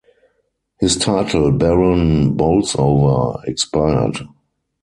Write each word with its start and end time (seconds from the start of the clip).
His 0.79 0.95
title 0.97 1.51
“Baron 1.51 2.33
Bolsover” 2.33 3.39
expired. 3.45 4.21